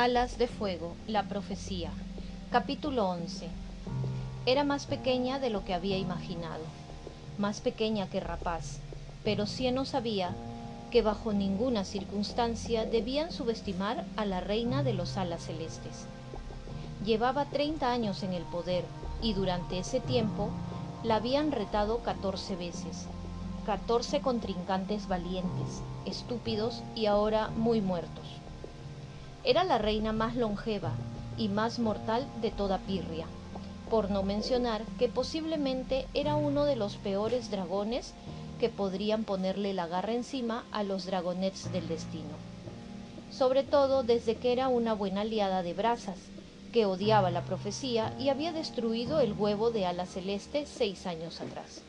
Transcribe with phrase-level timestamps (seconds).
[0.00, 1.90] Alas de Fuego, la profecía.
[2.52, 3.48] Capítulo 11.
[4.46, 6.62] Era más pequeña de lo que había imaginado,
[7.36, 8.78] más pequeña que Rapaz,
[9.24, 10.36] pero Cieno sabía
[10.92, 16.06] que bajo ninguna circunstancia debían subestimar a la reina de los alas celestes.
[17.04, 18.84] Llevaba 30 años en el poder
[19.20, 20.50] y durante ese tiempo
[21.02, 23.06] la habían retado 14 veces,
[23.66, 28.38] 14 contrincantes valientes, estúpidos y ahora muy muertos.
[29.48, 30.92] Era la reina más longeva
[31.38, 33.24] y más mortal de toda Pirria,
[33.88, 38.12] por no mencionar que posiblemente era uno de los peores dragones
[38.60, 42.36] que podrían ponerle la garra encima a los dragonets del destino.
[43.30, 46.18] Sobre todo desde que era una buena aliada de Brazas,
[46.70, 51.80] que odiaba la profecía y había destruido el huevo de ala celeste seis años atrás.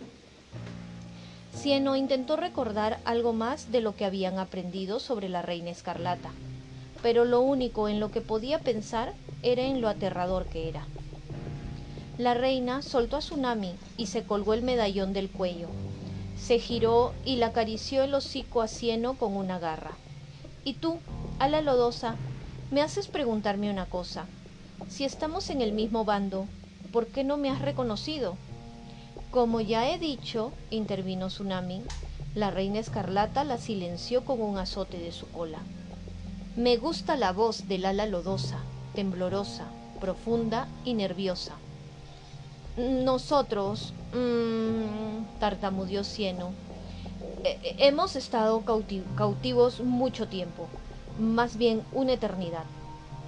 [1.53, 6.31] Cieno intentó recordar algo más de lo que habían aprendido sobre la reina escarlata,
[7.01, 10.85] pero lo único en lo que podía pensar era en lo aterrador que era.
[12.17, 15.69] La reina soltó a Tsunami y se colgó el medallón del cuello.
[16.37, 19.91] Se giró y la acarició el hocico a Cieno con una garra.
[20.65, 20.99] Y tú,
[21.39, 22.15] ala lodosa,
[22.71, 24.25] me haces preguntarme una cosa.
[24.89, 26.45] Si estamos en el mismo bando,
[26.91, 28.35] ¿por qué no me has reconocido?
[29.31, 31.83] Como ya he dicho, intervino Tsunami,
[32.35, 35.59] la reina escarlata la silenció con un azote de su cola.
[36.59, 38.57] Me gusta la voz del ala lodosa,
[38.93, 39.63] temblorosa,
[40.01, 41.53] profunda y nerviosa.
[42.75, 46.51] Nosotros, mmm, tartamudeó Cieno,
[47.45, 48.61] eh, hemos estado
[49.15, 50.67] cautivos mucho tiempo,
[51.17, 52.65] más bien una eternidad.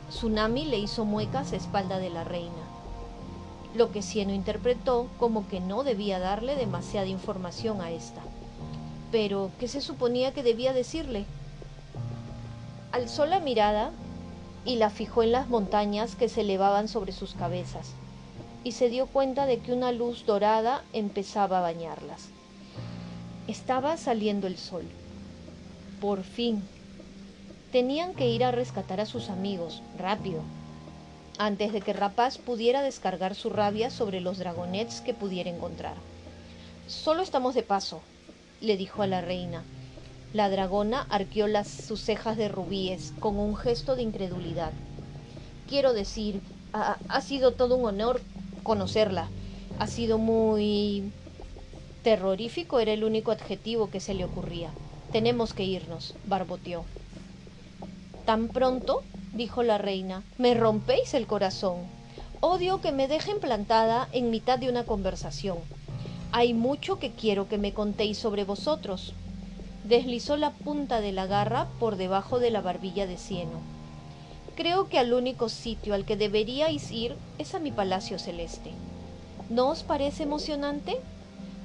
[0.10, 2.68] Tsunami le hizo muecas a espalda de la reina,
[3.76, 8.20] lo que Cieno interpretó como que no debía darle demasiada información a esta.
[9.10, 11.26] Pero, ¿qué se suponía que debía decirle?
[12.92, 13.92] Alzó la mirada
[14.66, 17.94] y la fijó en las montañas que se elevaban sobre sus cabezas,
[18.66, 22.30] y se dio cuenta de que una luz dorada empezaba a bañarlas.
[23.48, 24.84] Estaba saliendo el sol.
[26.02, 26.62] Por fin.
[27.72, 30.42] Tenían que ir a rescatar a sus amigos, rápido,
[31.38, 35.96] antes de que Rapaz pudiera descargar su rabia sobre los dragonets que pudiera encontrar.
[36.88, 38.02] Solo estamos de paso,
[38.60, 39.64] le dijo a la reina,
[40.34, 44.72] la dragona arqueó las, sus cejas de rubíes con un gesto de incredulidad.
[45.68, 46.42] Quiero decir,
[46.74, 48.22] ha, ha sido todo un honor
[48.64, 49.30] conocerla.
[49.80, 51.12] Ha sido muy...
[52.04, 54.72] terrorífico era el único adjetivo que se le ocurría.
[55.12, 56.86] Tenemos que irnos, barboteó.
[58.26, 59.04] ¿Tan pronto?
[59.34, 60.24] dijo la reina.
[60.38, 61.90] Me rompéis el corazón.
[62.40, 65.58] Odio que me dejen plantada en mitad de una conversación.
[66.32, 69.14] Hay mucho que quiero que me contéis sobre vosotros
[69.84, 73.60] deslizó la punta de la garra por debajo de la barbilla de cieno.
[74.56, 78.72] Creo que al único sitio al que deberíais ir es a mi palacio celeste.
[79.50, 81.00] ¿No os parece emocionante?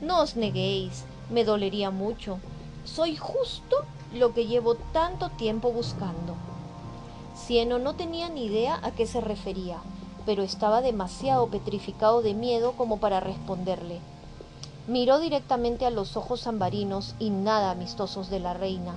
[0.00, 2.38] No os neguéis, me dolería mucho.
[2.84, 3.76] Soy justo
[4.14, 6.36] lo que llevo tanto tiempo buscando.
[7.36, 9.78] Cieno no tenía ni idea a qué se refería,
[10.24, 14.00] pero estaba demasiado petrificado de miedo como para responderle.
[14.88, 18.94] Miró directamente a los ojos ambarinos y nada amistosos de la reina,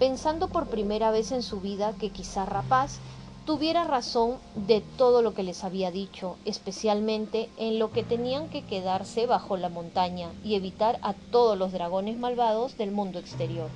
[0.00, 2.98] pensando por primera vez en su vida que quizá Rapaz
[3.46, 8.62] tuviera razón de todo lo que les había dicho, especialmente en lo que tenían que
[8.62, 13.70] quedarse bajo la montaña y evitar a todos los dragones malvados del mundo exterior.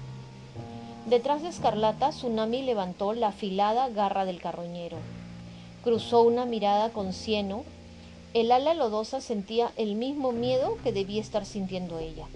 [1.06, 4.98] Detrás de Escarlata, Tsunami levantó la afilada garra del carroñero.
[5.84, 7.62] Cruzó una mirada con cieno
[8.34, 12.26] el ala lodosa sentía el mismo miedo que debía estar sintiendo ella.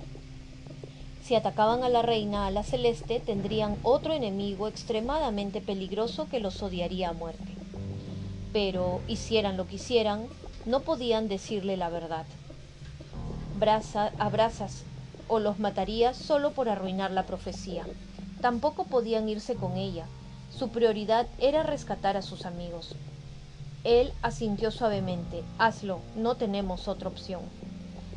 [1.25, 6.62] Si atacaban a la reina a la celeste, tendrían otro enemigo extremadamente peligroso que los
[6.62, 7.53] odiaría a muerte.
[8.53, 10.27] Pero, hicieran lo que hicieran,
[10.67, 12.27] no podían decirle la verdad.
[13.59, 14.83] Braza, abrazas
[15.28, 17.87] o los mataría solo por arruinar la profecía.
[18.41, 20.07] Tampoco podían irse con ella.
[20.57, 22.95] Su prioridad era rescatar a sus amigos.
[23.86, 25.44] Él asintió suavemente.
[25.59, 27.42] Hazlo, no tenemos otra opción.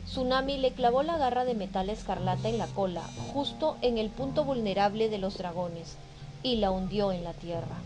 [0.05, 3.03] Tsunami le clavó la garra de metal escarlata en la cola,
[3.35, 5.95] justo en el punto vulnerable de los dragones,
[6.41, 7.77] y la hundió en la tierra.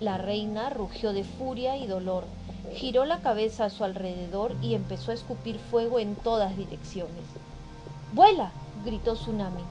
[0.00, 2.24] La reina rugió de furia y dolor,
[2.74, 7.24] giró la cabeza a su alrededor y empezó a escupir fuego en todas direcciones.
[8.12, 8.52] ¡Vuela!
[8.84, 9.62] gritó Tsunami.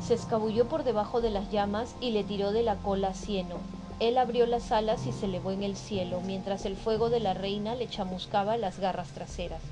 [0.00, 3.56] Se escabulló por debajo de las llamas y le tiró de la cola Cieno,
[4.00, 7.34] él abrió las alas y se elevó en el cielo, mientras el fuego de la
[7.34, 9.62] reina le chamuscaba las garras traseras.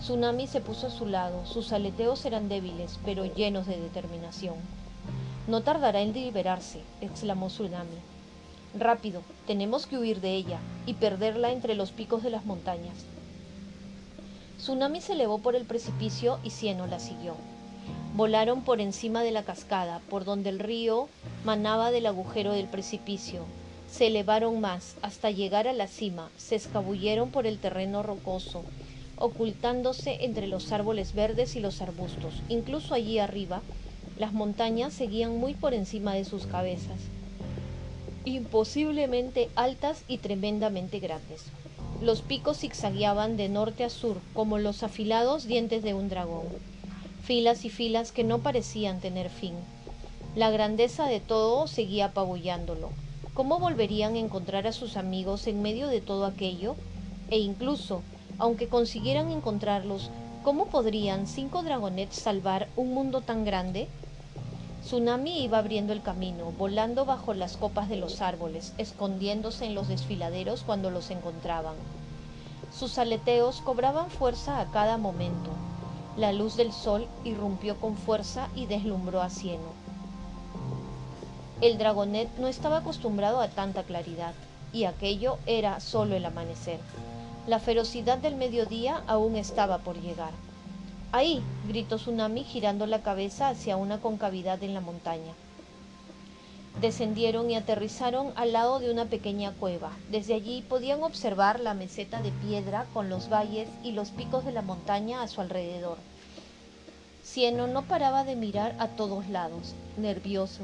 [0.00, 4.56] Tsunami se puso a su lado, sus aleteos eran débiles, pero llenos de determinación.
[5.46, 7.96] No tardará en liberarse, exclamó Tsunami.
[8.78, 12.96] Rápido, tenemos que huir de ella y perderla entre los picos de las montañas.
[14.58, 17.34] Tsunami se elevó por el precipicio y Cieno la siguió.
[18.14, 21.08] Volaron por encima de la cascada, por donde el río
[21.44, 23.44] manaba del agujero del precipicio.
[23.90, 28.64] Se elevaron más hasta llegar a la cima, se escabulleron por el terreno rocoso,
[29.16, 32.34] ocultándose entre los árboles verdes y los arbustos.
[32.48, 33.62] Incluso allí arriba,
[34.18, 36.98] las montañas seguían muy por encima de sus cabezas
[38.24, 41.44] imposiblemente altas y tremendamente grandes.
[42.00, 46.46] Los picos zigzagueaban de norte a sur como los afilados dientes de un dragón,
[47.22, 49.54] filas y filas que no parecían tener fin.
[50.34, 52.90] La grandeza de todo seguía apabullándolo.
[53.34, 56.74] ¿Cómo volverían a encontrar a sus amigos en medio de todo aquello?
[57.30, 58.02] E incluso,
[58.38, 60.10] aunque consiguieran encontrarlos,
[60.42, 63.88] ¿cómo podrían cinco dragonets salvar un mundo tan grande?
[64.82, 69.86] Tsunami iba abriendo el camino, volando bajo las copas de los árboles, escondiéndose en los
[69.86, 71.76] desfiladeros cuando los encontraban.
[72.76, 75.50] Sus aleteos cobraban fuerza a cada momento.
[76.16, 79.72] La luz del sol irrumpió con fuerza y deslumbró a Cieno.
[81.62, 84.34] El dragonet no estaba acostumbrado a tanta claridad,
[84.74, 86.80] y aquello era solo el amanecer.
[87.46, 90.32] La ferocidad del mediodía aún estaba por llegar.
[91.12, 95.32] Ahí, gritó Tsunami girando la cabeza hacia una concavidad en la montaña.
[96.80, 99.92] Descendieron y aterrizaron al lado de una pequeña cueva.
[100.10, 104.52] Desde allí podían observar la meseta de piedra con los valles y los picos de
[104.52, 105.98] la montaña a su alrededor.
[107.22, 110.62] Cieno no paraba de mirar a todos lados, nervioso.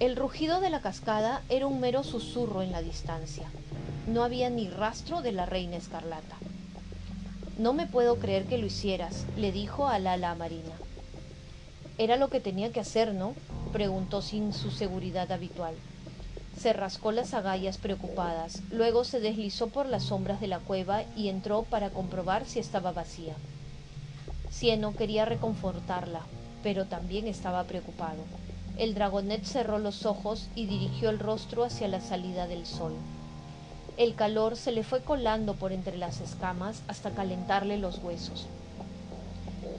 [0.00, 3.48] El rugido de la cascada era un mero susurro en la distancia.
[4.06, 6.36] No había ni rastro de la reina escarlata.
[7.58, 10.74] No me puedo creer que lo hicieras, le dijo a Lala Marina.
[11.96, 13.34] Era lo que tenía que hacer, ¿no?
[13.72, 15.74] preguntó sin su seguridad habitual.
[16.58, 21.28] Se rascó las agallas preocupadas, luego se deslizó por las sombras de la cueva y
[21.28, 23.34] entró para comprobar si estaba vacía.
[24.50, 26.20] Cieno quería reconfortarla,
[26.62, 28.22] pero también estaba preocupado.
[28.76, 32.92] El dragonet cerró los ojos y dirigió el rostro hacia la salida del sol.
[33.96, 38.46] El calor se le fue colando por entre las escamas hasta calentarle los huesos.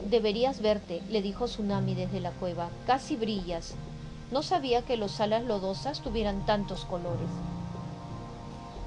[0.09, 2.69] Deberías verte, le dijo Tsunami desde la cueva.
[2.85, 3.73] Casi brillas.
[4.31, 7.29] No sabía que los alas lodosas tuvieran tantos colores.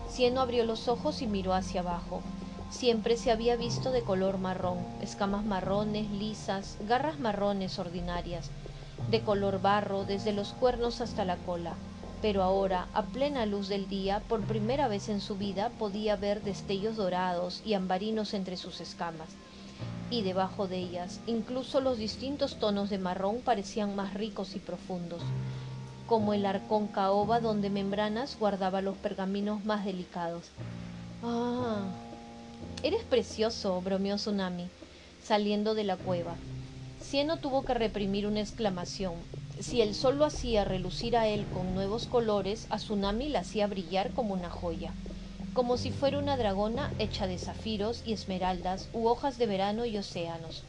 [0.09, 2.23] Cieno abrió los ojos y miró hacia abajo.
[2.71, 8.51] Siempre se había visto de color marrón, escamas marrones, lisas, garras marrones ordinarias,
[9.11, 11.75] de color barro desde los cuernos hasta la cola
[12.21, 16.43] pero ahora, a plena luz del día, por primera vez en su vida podía ver
[16.43, 19.29] destellos dorados y ambarinos entre sus escamas,
[20.11, 25.23] y debajo de ellas incluso los distintos tonos de marrón parecían más ricos y profundos,
[26.07, 30.47] como el arcón caoba donde Membranas guardaba los pergaminos más delicados.
[31.23, 31.83] Ah,
[32.83, 34.69] eres precioso, bromeó Tsunami,
[35.23, 36.35] saliendo de la cueva.
[37.03, 39.15] Cieno tuvo que reprimir una exclamación,
[39.61, 43.67] si el sol lo hacía relucir a él con nuevos colores, a Tsunami la hacía
[43.67, 44.93] brillar como una joya,
[45.59, 49.99] como si fuera una dragona hecha de zafiros y esmeraldas u hojas de verano y
[49.99, 50.63] océanos.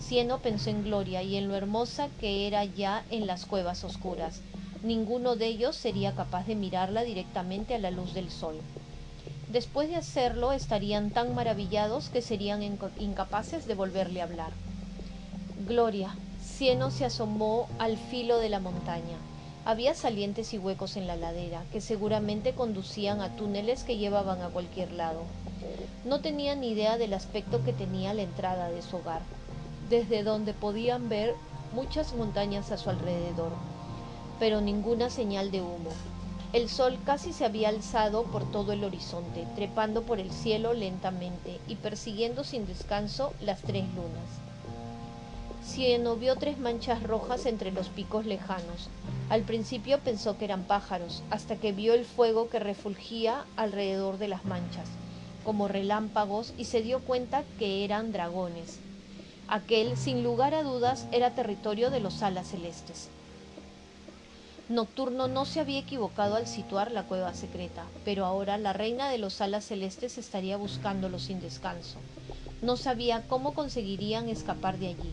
[0.00, 4.40] Cieno pensó en Gloria y en lo hermosa que era ya en las cuevas oscuras.
[4.82, 8.56] Ninguno de ellos sería capaz de mirarla directamente a la luz del sol.
[9.52, 12.64] Después de hacerlo estarían tan maravillados que serían
[12.98, 14.50] incapaces de volverle a hablar.
[15.68, 19.18] Gloria, Cieno se asomó al filo de la montaña.
[19.66, 24.50] Había salientes y huecos en la ladera, que seguramente conducían a túneles que llevaban a
[24.50, 25.22] cualquier lado.
[26.04, 29.22] No tenía ni idea del aspecto que tenía la entrada de su hogar,
[29.88, 31.34] desde donde podían ver
[31.72, 33.52] muchas montañas a su alrededor,
[34.38, 35.90] pero ninguna señal de humo.
[36.52, 41.58] El sol casi se había alzado por todo el horizonte, trepando por el cielo lentamente
[41.66, 44.43] y persiguiendo sin descanso las tres lunas.
[45.64, 48.90] Cieno vio tres manchas rojas entre los picos lejanos.
[49.30, 54.28] Al principio pensó que eran pájaros, hasta que vio el fuego que refulgía alrededor de
[54.28, 54.86] las manchas,
[55.42, 58.78] como relámpagos, y se dio cuenta que eran dragones.
[59.48, 63.08] Aquel, sin lugar a dudas, era territorio de los alas celestes.
[64.68, 69.18] Nocturno no se había equivocado al situar la cueva secreta, pero ahora la reina de
[69.18, 71.98] los alas celestes estaría buscándolo sin descanso.
[72.62, 75.12] No sabía cómo conseguirían escapar de allí.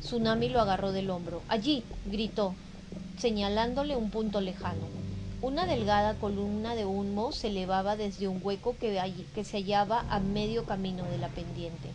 [0.00, 1.42] Tsunami lo agarró del hombro.
[1.48, 2.54] Allí, gritó,
[3.18, 4.86] señalándole un punto lejano.
[5.42, 8.98] Una delgada columna de humo se elevaba desde un hueco que,
[9.44, 11.90] se hallaba a medio camino de la pendiente.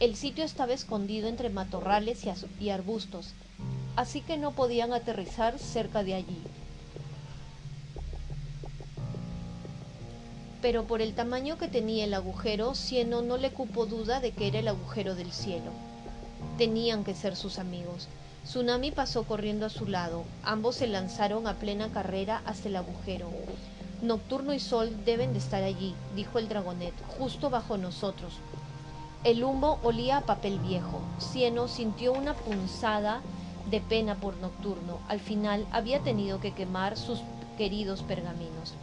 [0.00, 2.24] El sitio estaba escondido entre matorrales
[2.60, 3.34] y arbustos,
[3.96, 6.38] así que no podían aterrizar cerca de allí.
[10.62, 14.46] Pero por el tamaño que tenía el agujero, Cieno no le cupo duda de que
[14.46, 15.70] era el agujero del cielo.
[16.58, 18.08] Tenían que ser sus amigos.
[18.44, 20.24] Tsunami pasó corriendo a su lado.
[20.44, 23.28] Ambos se lanzaron a plena carrera hasta el agujero.
[24.02, 28.34] Nocturno y Sol deben de estar allí, dijo el dragonet, justo bajo nosotros.
[29.24, 31.00] El humo olía a papel viejo.
[31.18, 33.22] Cieno sintió una punzada
[33.70, 34.98] de pena por Nocturno.
[35.08, 37.20] Al final había tenido que quemar sus
[37.56, 38.74] queridos pergaminos.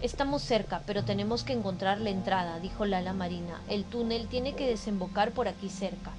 [0.00, 3.60] Estamos cerca, pero tenemos que encontrar la entrada, dijo Lala Marina.
[3.68, 6.12] El túnel tiene que desembocar por aquí cerca.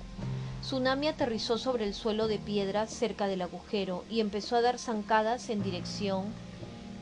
[0.62, 5.50] Tsunami aterrizó sobre el suelo de piedra cerca del agujero y empezó a dar zancadas
[5.50, 6.26] en dirección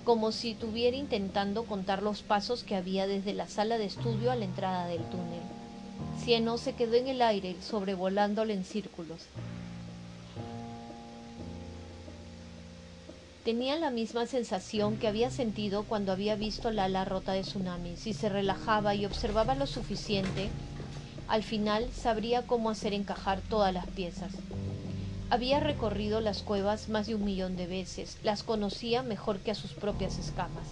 [0.03, 4.36] como si estuviera intentando contar los pasos que había desde la sala de estudio a
[4.36, 5.41] la entrada del túnel.
[6.24, 9.25] Cieno se quedó en el aire, sobrevolándole en círculos.
[13.48, 17.96] Tenía la misma sensación que había sentido cuando había visto la ala rota de tsunami.
[17.96, 20.50] Si se relajaba y observaba lo suficiente,
[21.30, 24.34] al final sabría cómo hacer encajar todas las piezas.
[25.30, 29.56] Había recorrido las cuevas más de un millón de veces, las conocía mejor que a
[29.56, 30.68] sus propias escamas.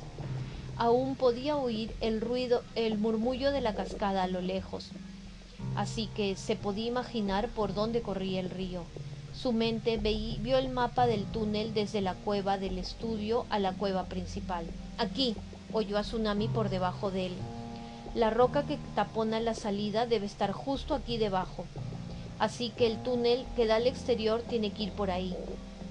[0.78, 4.90] Aún podía oír el ruido, el murmullo de la cascada a lo lejos,
[5.78, 8.84] así que se podía imaginar por dónde corría el río.
[9.42, 14.06] Su mente vio el mapa del túnel desde la cueva del estudio a la cueva
[14.06, 14.66] principal.
[14.98, 15.36] Aquí,
[15.74, 17.34] oyó a Tsunami por debajo de él.
[18.16, 21.66] La roca que tapona la salida debe estar justo aquí debajo.
[22.40, 25.36] Así que el túnel que da al exterior tiene que ir por ahí.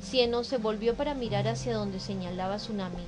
[0.03, 3.05] Cieno se volvió para mirar hacia donde señalaba Tsunami.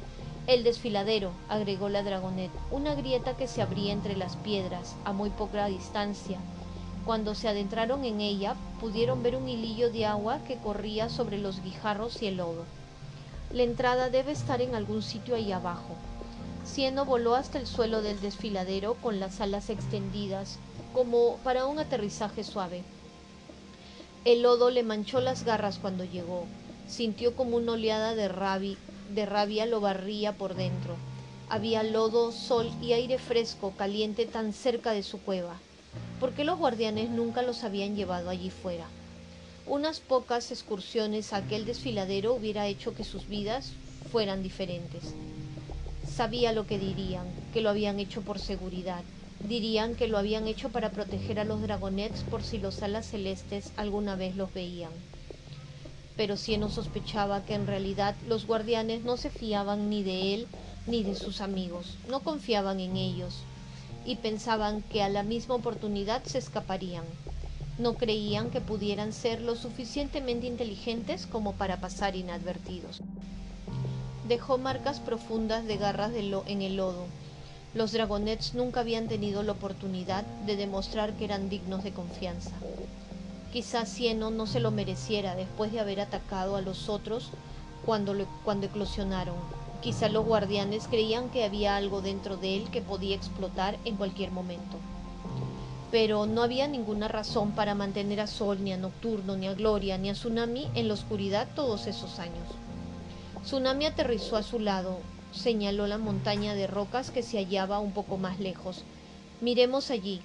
[0.46, 5.30] El desfiladero, agregó la dragonet, una grieta que se abría entre las piedras, a muy
[5.30, 6.38] poca distancia.
[7.06, 11.62] Cuando se adentraron en ella, pudieron ver un hilillo de agua que corría sobre los
[11.62, 12.64] guijarros y el lodo.
[13.52, 15.94] La entrada debe estar en algún sitio ahí abajo.
[16.64, 20.58] Cieno voló hasta el suelo del desfiladero con las alas extendidas,
[20.92, 22.82] como para un aterrizaje suave.
[24.24, 26.44] El lodo le manchó las garras cuando llegó.
[26.88, 28.76] Sintió como una oleada de rabia,
[29.14, 30.96] de rabia lo barría por dentro.
[31.48, 35.60] Había lodo, sol y aire fresco, caliente tan cerca de su cueva.
[36.20, 38.86] ¿Por qué los guardianes nunca los habían llevado allí fuera?
[39.66, 43.72] Unas pocas excursiones a aquel desfiladero hubiera hecho que sus vidas
[44.12, 45.14] fueran diferentes.
[46.06, 49.02] Sabía lo que dirían, que lo habían hecho por seguridad.
[49.48, 53.72] Dirían que lo habían hecho para proteger a los dragonets por si los alas celestes
[53.76, 54.92] alguna vez los veían.
[56.16, 60.46] Pero Cieno sospechaba que en realidad los guardianes no se fiaban ni de él
[60.86, 63.34] ni de sus amigos, no confiaban en ellos
[64.06, 67.04] y pensaban que a la misma oportunidad se escaparían.
[67.78, 73.00] No creían que pudieran ser lo suficientemente inteligentes como para pasar inadvertidos
[74.28, 77.06] dejó marcas profundas de garras en el lodo.
[77.74, 82.52] Los dragonets nunca habían tenido la oportunidad de demostrar que eran dignos de confianza.
[83.52, 87.30] Quizás Cieno no se lo mereciera después de haber atacado a los otros
[87.84, 89.36] cuando, cuando eclosionaron.
[89.86, 94.32] Quizá los guardianes creían que había algo dentro de él que podía explotar en cualquier
[94.32, 94.78] momento.
[95.92, 99.96] Pero no había ninguna razón para mantener a Sol, ni a Nocturno, ni a Gloria,
[99.96, 102.48] ni a Tsunami en la oscuridad todos esos años.
[103.44, 104.98] Tsunami aterrizó a su lado,
[105.30, 108.82] señaló la montaña de rocas que se hallaba un poco más lejos.
[109.40, 110.20] Miremos allí.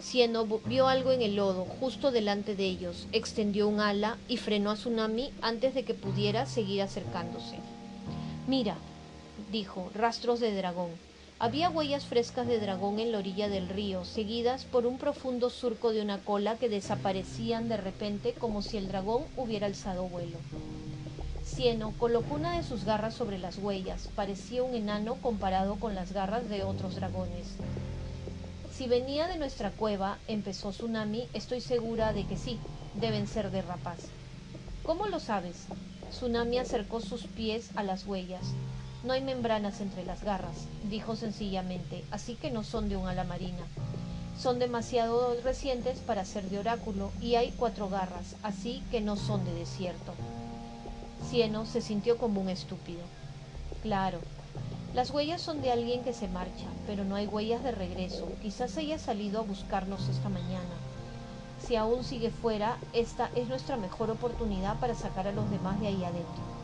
[0.00, 4.72] Cieno vio algo en el lodo, justo delante de ellos, extendió un ala y frenó
[4.72, 7.60] a Tsunami antes de que pudiera seguir acercándose.
[8.48, 8.76] Mira,
[9.50, 10.90] dijo, rastros de dragón.
[11.38, 15.92] Había huellas frescas de dragón en la orilla del río, seguidas por un profundo surco
[15.92, 20.38] de una cola que desaparecían de repente como si el dragón hubiera alzado vuelo.
[21.44, 24.08] Cieno colocó una de sus garras sobre las huellas.
[24.16, 27.48] Parecía un enano comparado con las garras de otros dragones.
[28.72, 32.58] Si venía de nuestra cueva, empezó Tsunami, estoy segura de que sí,
[32.94, 34.00] deben ser de rapaz.
[34.82, 35.66] ¿Cómo lo sabes?
[36.10, 38.44] Tsunami acercó sus pies a las huellas.
[39.06, 43.22] No hay membranas entre las garras, dijo sencillamente, así que no son de un ala
[43.22, 43.62] marina.
[44.36, 49.44] Son demasiado recientes para ser de oráculo y hay cuatro garras, así que no son
[49.44, 50.12] de desierto.
[51.30, 53.02] Cieno se sintió como un estúpido.
[53.80, 54.18] Claro,
[54.92, 58.28] las huellas son de alguien que se marcha, pero no hay huellas de regreso.
[58.42, 60.74] Quizás haya salido a buscarnos esta mañana.
[61.64, 65.86] Si aún sigue fuera, esta es nuestra mejor oportunidad para sacar a los demás de
[65.86, 66.55] ahí adentro.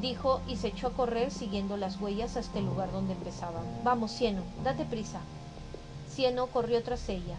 [0.00, 3.64] Dijo y se echó a correr siguiendo las huellas hasta el lugar donde empezaban.
[3.82, 5.20] Vamos, Cieno, date prisa.
[6.08, 7.36] Cieno corrió tras ella.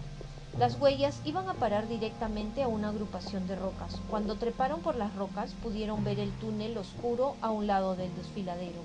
[0.57, 4.01] Las huellas iban a parar directamente a una agrupación de rocas.
[4.09, 8.81] Cuando treparon por las rocas pudieron ver el túnel oscuro a un lado del desfiladero.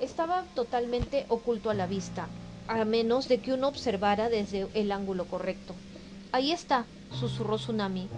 [0.00, 2.28] Estaba totalmente oculto a la vista,
[2.68, 5.74] a menos de que uno observara desde el ángulo correcto.
[6.30, 8.08] Ahí está, susurró Tsunami.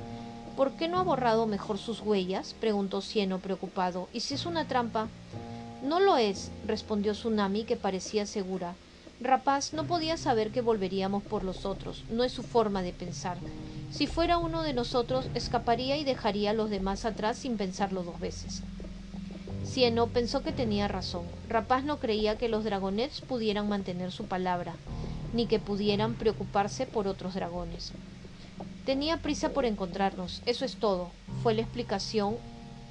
[0.57, 2.55] ¿Por qué no ha borrado mejor sus huellas?
[2.59, 4.09] preguntó Cieno preocupado.
[4.15, 5.09] ¿Y si es una trampa?
[5.83, 8.75] No lo es, respondió Tsunami, que parecía segura.
[9.21, 13.37] Rapaz no podía saber que volveríamos por los otros, no es su forma de pensar.
[13.91, 18.19] Si fuera uno de nosotros, escaparía y dejaría a los demás atrás sin pensarlo dos
[18.19, 18.63] veces.
[19.65, 21.25] Cieno pensó que tenía razón.
[21.51, 24.75] Rapaz no creía que los dragonets pudieran mantener su palabra,
[25.35, 27.93] ni que pudieran preocuparse por otros dragones.
[28.87, 31.11] Tenía prisa por encontrarnos, eso es todo,
[31.43, 32.37] fue la explicación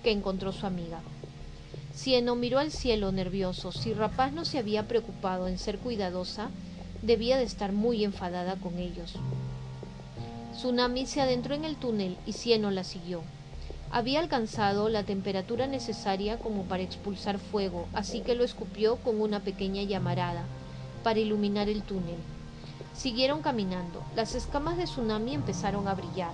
[0.03, 0.99] que encontró su amiga.
[1.95, 3.71] Cieno miró al cielo nervioso.
[3.71, 6.49] Si Rapaz no se había preocupado en ser cuidadosa,
[7.01, 9.13] debía de estar muy enfadada con ellos.
[10.51, 13.21] Tsunami se adentró en el túnel y Cieno la siguió.
[13.89, 19.39] Había alcanzado la temperatura necesaria como para expulsar fuego, así que lo escupió con una
[19.39, 20.43] pequeña llamarada
[21.03, 22.17] para iluminar el túnel.
[22.95, 24.01] Siguieron caminando.
[24.15, 26.31] Las escamas de tsunami empezaron a brillar.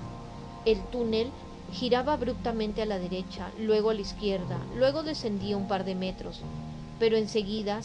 [0.65, 1.31] El túnel
[1.71, 6.41] giraba abruptamente a la derecha, luego a la izquierda, luego descendía un par de metros,
[6.99, 7.81] pero enseguida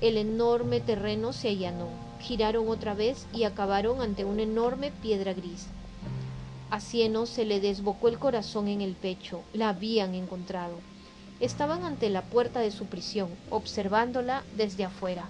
[0.00, 1.88] el enorme terreno se allanó.
[2.20, 5.66] Giraron otra vez y acabaron ante una enorme piedra gris.
[6.70, 9.42] A Cieno se le desbocó el corazón en el pecho.
[9.52, 10.74] La habían encontrado.
[11.38, 15.28] Estaban ante la puerta de su prisión, observándola desde afuera.